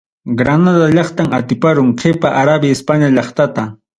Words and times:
Granada 0.37 0.87
llaqtam 0.93 1.35
atiparun, 1.39 1.91
qipa 2.01 2.33
Árabe 2.45 2.75
España 2.79 3.13
llaqtata. 3.17 3.71